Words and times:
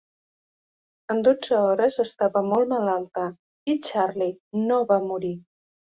En 1.15 1.19
dotze 1.27 1.59
hores 1.65 1.99
estava 2.05 2.43
molt 2.53 2.71
malalta. 2.71 3.27
I 3.75 3.77
Charley 3.89 4.35
no 4.65 4.85
va 4.95 4.99
morir. 5.13 5.35